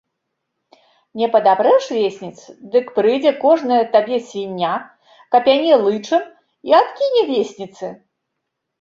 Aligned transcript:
Не 1.19 1.27
падапрэш 1.35 1.85
весніц, 1.97 2.37
дык 2.77 2.85
прыйдзе 2.97 3.31
кожная 3.45 3.79
табе 3.95 4.17
свіння, 4.33 4.73
капяне 5.37 5.73
лычам 5.87 6.21
і 6.29 6.69
адкіне 6.83 7.21
весніцы. 7.33 7.85